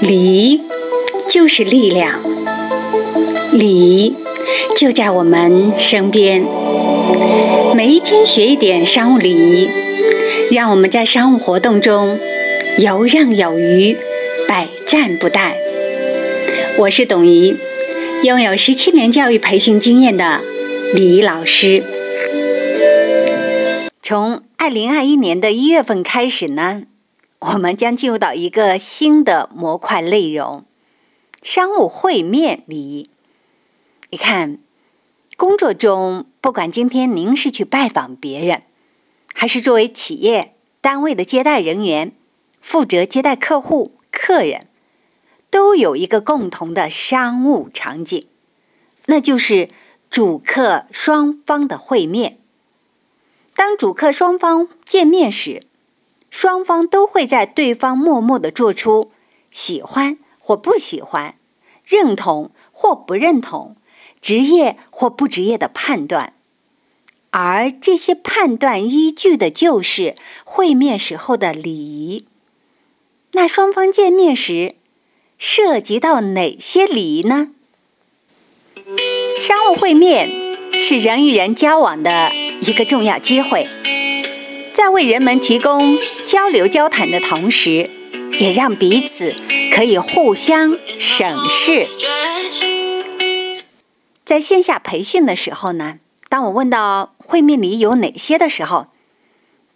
[0.00, 0.62] 礼
[1.28, 2.20] 就是力量，
[3.52, 4.14] 礼
[4.76, 6.44] 就在我们身边。
[7.74, 9.68] 每一天学一点商务礼仪，
[10.50, 12.18] 让我们在商务活动中
[12.78, 13.96] 游刃有余，
[14.48, 15.52] 百战不殆。
[16.78, 17.56] 我是董怡，
[18.22, 20.40] 拥有十七年教育培训经验的
[20.94, 21.82] 礼仪老师。
[24.02, 26.82] 从二零二一年的一月份开始呢。
[27.40, 30.66] 我们将进入到一个新的模块内容——
[31.40, 33.10] 商务会面礼仪。
[34.10, 34.58] 你看，
[35.36, 38.62] 工作中，不管今天您是去拜访别人，
[39.32, 42.10] 还是作为企业单位的接待人员，
[42.60, 44.66] 负责接待客户、客人，
[45.48, 48.26] 都有一个共同的商务场景，
[49.06, 49.68] 那就是
[50.10, 52.38] 主客双方的会面。
[53.54, 55.62] 当主客双方见面时，
[56.30, 59.10] 双方都会在对方默默的做出
[59.50, 61.34] 喜欢或不喜欢、
[61.84, 63.76] 认同或不认同、
[64.20, 66.34] 职业或不职业的判断，
[67.30, 72.26] 而这些判断依据的就是会面时候的礼仪。
[73.32, 74.76] 那双方见面时
[75.38, 77.50] 涉及到哪些礼仪呢？
[79.38, 80.30] 商务会面
[80.78, 83.68] 是人与人交往的一个重要机会。
[84.78, 87.90] 在为人们提供交流交谈的同时，
[88.38, 89.34] 也让彼此
[89.72, 91.84] 可以互相审视。
[94.24, 98.86] 在线下培训的时候呢，当我问到会面礼有哪些的时候，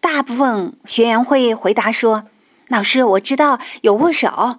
[0.00, 2.28] 大部分学员会回答说
[2.70, 4.58] ：“老师，我知道有握手。”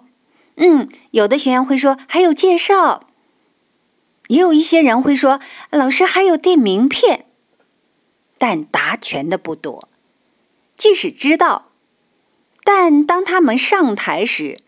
[0.58, 3.08] 嗯，有的学员会说还有介绍，
[4.28, 5.40] 也有一些人会说
[5.72, 7.28] ：“老师还有递名片。”
[8.38, 9.88] 但答全的不多。
[10.78, 11.70] 即使知道，
[12.64, 14.60] 但当他们上台时，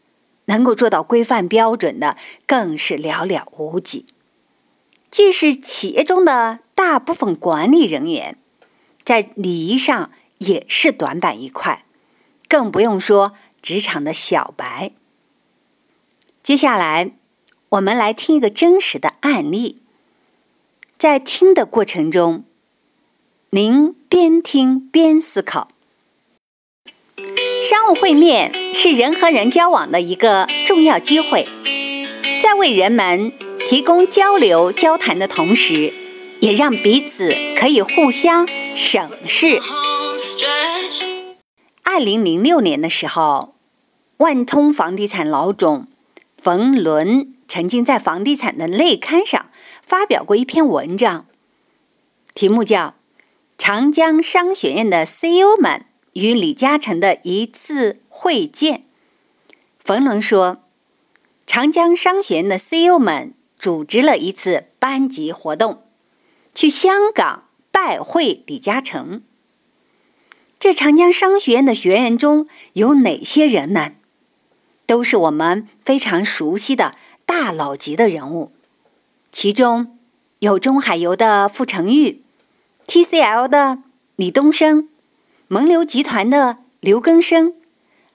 [0.46, 4.06] 能够做到规范标准的更是寥寥无几。
[5.10, 8.38] 即使企业中的大部分管理人员，
[9.04, 11.86] 在礼仪上也是短板一块，
[12.48, 14.92] 更不用说职场的小白。
[16.44, 17.12] 接下来，
[17.70, 19.82] 我们来听一个真实的案例，
[20.98, 22.44] 在听的过程中，
[23.50, 25.70] 您边听边思考。
[27.68, 31.48] 商务会面是人和人交往的一个重要机会，
[32.40, 33.34] 在为人们
[33.68, 35.92] 提供交流交谈的同时，
[36.40, 39.60] 也让彼此可以互相省事。
[41.82, 43.56] 二零零六年的时候，
[44.18, 45.88] 万通房地产老总
[46.40, 49.48] 冯仑曾经在房地产的内刊上
[49.82, 51.26] 发表过一篇文章，
[52.36, 52.80] 题目叫
[53.58, 55.80] 《长江商学院的 CEO 们》。
[56.16, 58.86] 与李嘉诚的一次会见，
[59.84, 60.64] 冯仑说
[61.46, 65.84] ：“长江商学院的 CEO 们组织了一次班级活动，
[66.54, 69.24] 去香港拜会李嘉诚。
[70.58, 73.92] 这长江商学院的学员中有哪些人呢？
[74.86, 78.54] 都是我们非常熟悉的大佬级的人物，
[79.34, 80.00] 其中
[80.40, 82.22] 有中海油的傅成玉
[82.88, 83.80] ，TCL 的
[84.16, 84.88] 李东生。”
[85.48, 87.54] 蒙牛集团的刘根生，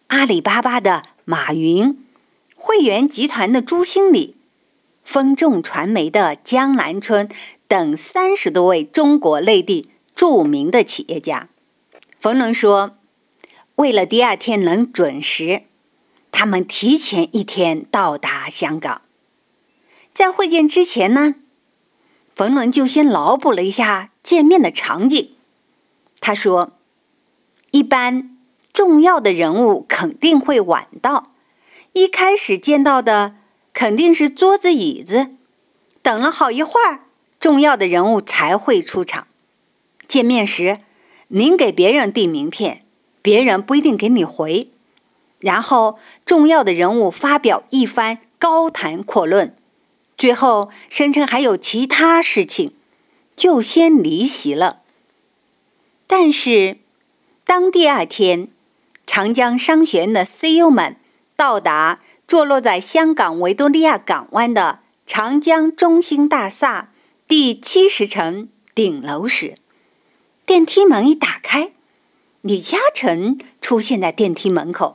[0.09, 2.05] 阿里巴巴的马云，
[2.57, 4.35] 汇源集团的朱新礼，
[5.05, 7.29] 风众传媒的江南春
[7.69, 11.49] 等三十多位中国内地著名的企业家。
[12.19, 12.99] 冯仑说
[13.77, 15.63] ：“为了第二天能准时，
[16.33, 19.03] 他们提前一天到达香港。
[20.13, 21.37] 在会见之前呢，
[22.35, 25.31] 冯仑就先脑补了一下见面的场景。
[26.19, 26.73] 他说。”
[27.71, 28.37] 一般
[28.73, 31.33] 重要的人物肯定会晚到，
[31.93, 33.37] 一开始见到的
[33.73, 35.31] 肯定是桌子椅子，
[36.03, 37.01] 等了好一会儿，
[37.39, 39.29] 重要的人物才会出场。
[40.09, 40.79] 见面时，
[41.29, 42.83] 您给别人递名片，
[43.23, 44.71] 别人不一定给你回，
[45.39, 49.55] 然后重要的人物发表一番高谈阔论，
[50.19, 52.73] 最后声称还有其他事情，
[53.37, 54.81] 就先离席了。
[56.09, 56.79] 但是。
[57.45, 58.49] 当第二天，
[59.07, 60.97] 长江商学院的 CEO 们
[61.37, 66.93] 到达坐落在香港维多利亚港湾的长江中心大厦
[67.27, 69.55] 第七十层顶楼时，
[70.47, 71.73] 电梯门一打开，
[72.41, 74.95] 李嘉诚出现在电梯门口。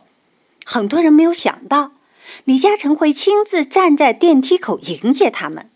[0.63, 1.91] 很多人没有想到，
[2.45, 5.69] 李嘉诚会亲自站在电梯口迎接他们。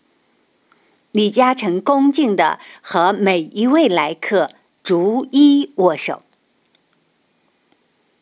[1.12, 4.48] 李嘉诚恭敬的和每一位来客
[4.82, 6.22] 逐一握手。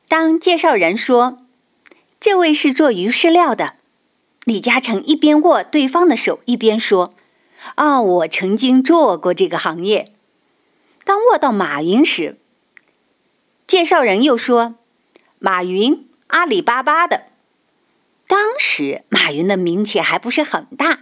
[0.09, 1.39] 当介绍人说
[2.19, 3.75] ：“这位是做鱼饲料的。”
[4.45, 7.13] 李嘉诚一边握对方的手，一边说
[7.77, 10.13] ：“哦，我曾经做过这个行业。”
[11.05, 12.39] 当握到马云时，
[13.67, 14.77] 介绍人又说
[15.39, 17.25] ：“马云，阿里巴巴的。”
[18.27, 21.01] 当时马云的名气还不是很大，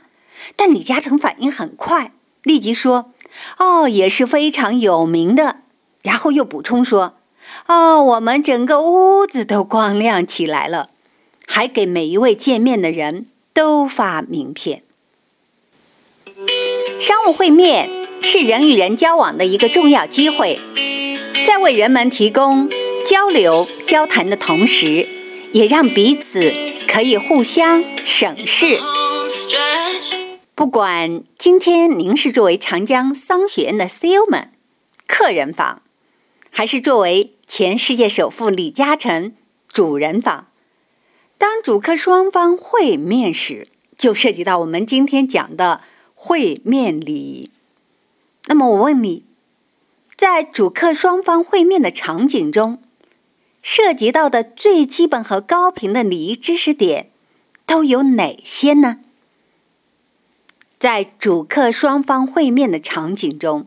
[0.57, 2.11] 但李嘉诚反应很快，
[2.43, 3.13] 立即说
[3.59, 5.61] ：“哦，也是非常有名的。”
[6.03, 7.17] 然后又补充说
[7.67, 10.91] ：“哦，我们整个屋子都光亮起来了，
[11.47, 14.83] 还给每一位见面的人都发名片。”
[16.99, 17.91] 商务会面
[18.23, 20.61] 是人与人交往的一个重要机会，
[21.47, 22.69] 在为人们提供
[23.05, 25.09] 交流交谈的同时，
[25.53, 26.55] 也让彼此。
[26.89, 28.79] 可以互相省事。
[30.55, 34.51] 不管今天您是作为长江商学院的 CEO 们
[35.07, 35.83] 客人房，
[36.57, 39.35] 还是作为前世界首富李嘉诚
[39.69, 40.47] 主人访，
[41.37, 43.69] 当主客双方会面时，
[43.99, 45.83] 就涉及到我们今天讲的
[46.15, 47.51] 会面礼。
[48.47, 49.25] 那么我问你，
[50.17, 52.83] 在主客双方会面的场景中，
[53.61, 57.11] 涉及到的最基本和高频的礼仪知识点
[57.67, 59.01] 都有哪些呢？
[60.79, 63.67] 在主客双方会面的场景中，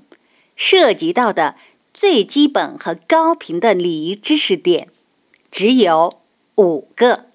[0.56, 1.56] 涉及到的
[2.00, 4.88] 最基本和高频的礼仪知识点
[5.52, 6.22] 只有
[6.56, 7.26] 五个。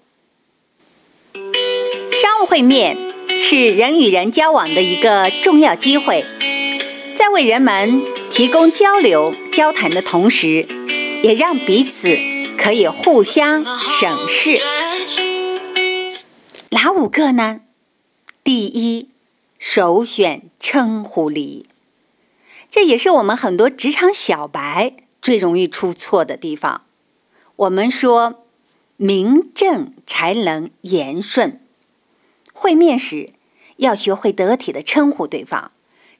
[1.33, 2.97] 商务会面
[3.39, 6.25] 是人与人交往的一个重要机会，
[7.15, 8.01] 在为人们
[8.31, 10.67] 提供交流交谈的同时，
[11.21, 12.17] 也让彼此。
[12.57, 13.63] 可以互相
[13.99, 14.59] 省事，
[16.71, 17.59] 哪五个呢？
[18.43, 19.09] 第一，
[19.59, 21.67] 首选称呼礼，
[22.75, 26.81] 这也是我们很多职场小白最容易出错的地方。
[27.55, 28.43] 我们说，
[28.97, 31.61] 名正才能言顺，
[32.51, 33.29] 会面时
[33.77, 35.71] 要学会得体的称呼对方，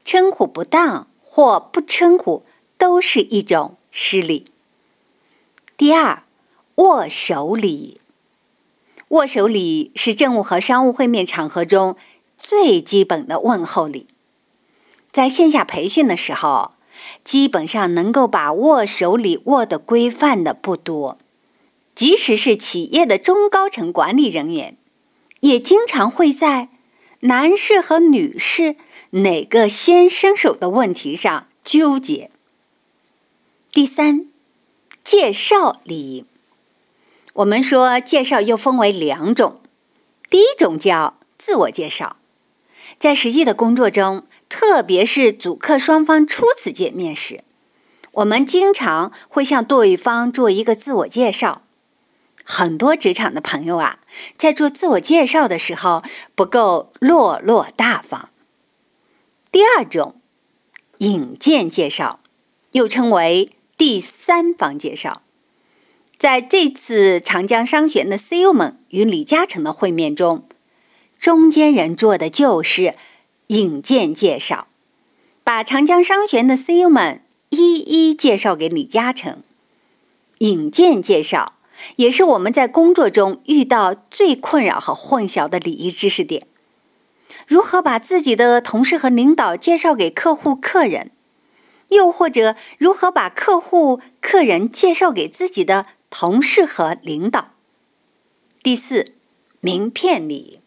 [0.02, 2.42] 称呼不当或不称呼
[2.78, 4.46] 都是一种失礼。
[5.76, 6.22] 第二。
[6.76, 8.00] 握手礼，
[9.08, 11.96] 握手礼是政务和商务会面场合中
[12.38, 14.06] 最基本的问候礼。
[15.16, 16.72] 在线下培训的时候，
[17.24, 21.16] 基本上能够把握手礼握的规范的不多。
[21.94, 24.76] 即使是企业的中高层管理人员，
[25.40, 26.68] 也经常会在
[27.20, 28.76] 男士和女士
[29.08, 32.30] 哪个先伸手的问题上纠结。
[33.72, 34.26] 第三，
[35.02, 36.26] 介绍礼。
[37.32, 39.62] 我们说介绍又分为两种，
[40.28, 42.16] 第一种叫自我介绍，
[42.98, 47.40] 在实际的工作中，特别是主客双方初次见面时，
[48.12, 51.62] 我们经常会向对方做一个自我介绍。
[52.44, 53.98] 很多职场的朋友啊，
[54.38, 56.04] 在做自我介绍的时候
[56.36, 58.30] 不够落落大方。
[59.50, 60.20] 第二种，
[60.98, 62.20] 引荐介绍，
[62.70, 65.22] 又称为第三方介绍。
[66.18, 70.46] 在这次长江商学院的 CEO 们与李嘉诚的会面中，
[71.18, 72.94] 中间人做的就是
[73.48, 74.66] 引荐介绍，
[75.44, 79.42] 把长江商学院的 CEO 们一一介绍给李嘉诚。
[80.38, 81.54] 引荐介绍
[81.96, 86.46] 也是我们在工作中遇到最困扰和混淆的礼仪知识点。
[87.46, 91.10] 如何把自己的同事和领导介绍给客户、客人，
[91.88, 95.86] 又或者如何把客户、客人介绍给自己的？
[96.08, 97.50] 同事和领导。
[98.62, 99.12] 第四，
[99.60, 100.60] 名片礼。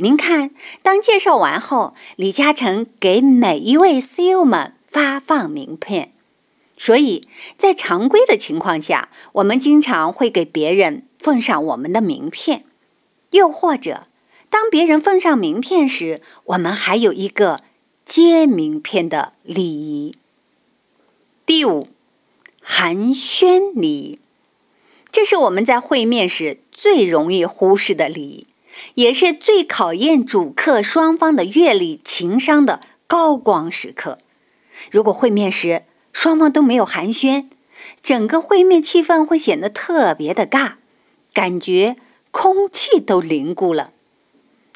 [0.00, 0.52] 您看，
[0.82, 6.12] 当介绍完后，李嘉诚给每一位 CEO 们发放名片。
[6.76, 7.26] 所以
[7.56, 12.64] 在常规的情况下，我们经常会给别人奉上我们的名片。
[13.32, 14.06] 又或者，
[14.48, 17.62] 当别人奉上名片时，我们还有一个
[18.06, 20.14] 接名片的礼仪。
[21.44, 21.88] 第五，
[22.62, 24.18] 寒暄礼仪。
[25.10, 28.46] 这是我们在会面时最容易忽视的礼仪，
[28.94, 34.18] 也是最考验主客双方的阅历、情商的高光时刻。
[34.90, 37.46] 如果会面时双方都没有寒暄，
[38.02, 40.72] 整个会面气氛会显得特别的尬，
[41.32, 41.96] 感觉
[42.30, 43.92] 空气都凝固了。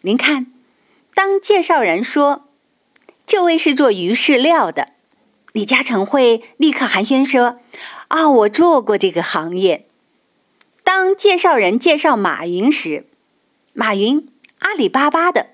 [0.02, 0.46] 您看，
[1.14, 2.48] 当介绍人说
[3.26, 4.88] 这位是做鱼饲料的，
[5.52, 7.60] 李嘉诚会立刻寒暄说
[8.08, 9.86] ：“啊，我做过这个行业。”
[10.84, 13.06] 当介绍人介绍马云时，
[13.72, 15.46] 马云阿里巴巴的，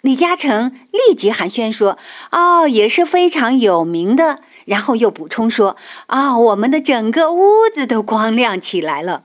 [0.00, 1.98] 李嘉诚立即寒暄说
[2.32, 5.76] ：“哦，也是非常有名的。”然后又补充说
[6.08, 9.24] ：“啊，我们的整个屋子都光亮起来了。”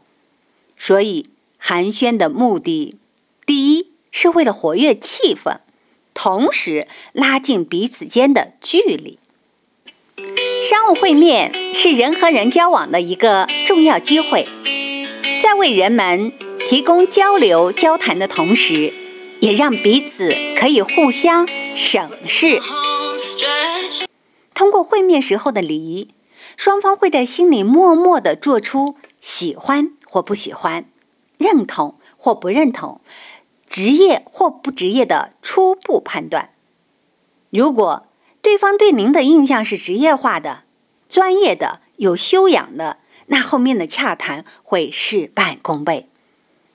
[0.77, 2.97] 所以寒暄的目的，
[3.45, 5.59] 第一是为了活跃气氛，
[6.13, 9.17] 同时拉近彼此间的距离。
[10.61, 14.45] 商务会面是人和人交往的一个重要机会，
[15.41, 16.33] 在为人们
[16.69, 18.93] 提供交流交谈的同时，
[19.39, 22.61] 也让彼此可以互相省事。
[24.53, 26.13] 通过会面时候的礼仪，
[26.57, 30.85] 双方会在心里默默的做出喜欢或不喜欢、
[31.39, 33.01] 认同或不认同、
[33.67, 36.51] 职业或不职业的初步判断。
[37.49, 38.05] 如果
[38.43, 40.61] 对方对您的印象是职业化的、
[41.09, 46.05] 专业的、有修养的，那后面的洽谈会事半功倍；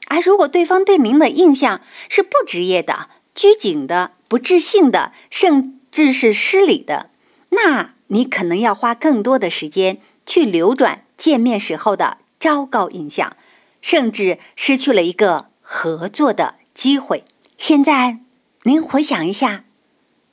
[0.07, 7.11] 而如果对方对您的印象是不职业的、拘谨的、不自信的，甚至是失礼的，
[7.51, 13.37] 那你可能要花更多的时间去扭转见面时候的糟糕印象，
[13.81, 17.25] 甚至失去了一个合作的机会。
[17.57, 18.19] 现在，
[18.65, 19.65] 您回想一下。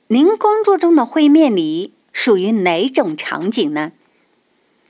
[0.08, 3.92] 您工作中的会面礼属于哪种场景呢？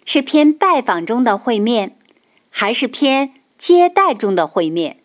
[0.04, 1.96] 是偏拜访中的会面，
[2.50, 4.96] 还是偏接待中的会面？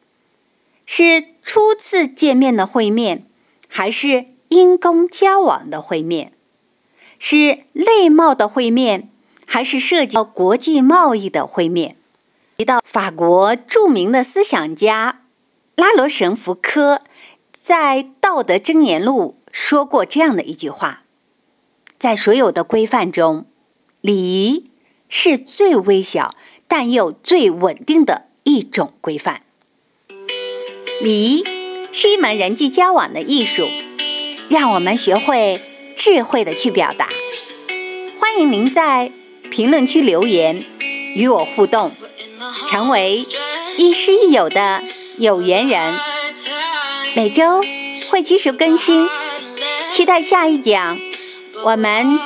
[0.87, 3.27] 是初次见面的会面，
[3.67, 6.33] 还是因公交往的会面？
[7.19, 9.11] 是内贸的会面，
[9.45, 11.97] 还是涉及到国际贸易的会面？
[12.57, 15.21] 提到法国著名的思想家
[15.75, 17.01] 拉罗什福科
[17.61, 19.37] 在《道德箴言录》。
[19.51, 21.03] 说过这样的一句话，
[21.99, 23.45] 在所有的规范中，
[24.01, 24.71] 礼仪
[25.09, 26.33] 是最微小
[26.67, 29.42] 但又最稳定的一种规范。
[31.01, 31.44] 礼仪
[31.92, 33.68] 是一门人际交往的艺术，
[34.48, 35.62] 让我们学会
[35.98, 37.10] 智慧的去表达。
[38.22, 39.12] 欢迎您在
[39.51, 40.66] 评论区留言
[41.13, 41.94] 与我互动，
[42.68, 43.25] 成为
[43.75, 44.82] 亦师亦友的
[45.18, 46.00] 有缘人。
[47.16, 47.62] 每周
[48.10, 49.10] 会及时更新。
[49.89, 50.98] 期待下一讲，
[51.66, 52.18] 我们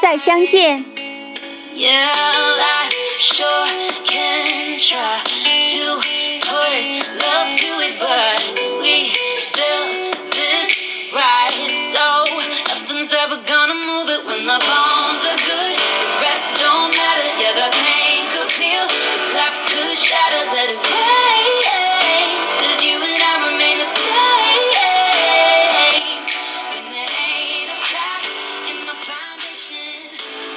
[0.00, 0.84] 再相见。
[3.18, 3.66] sure
[4.04, 6.07] can try to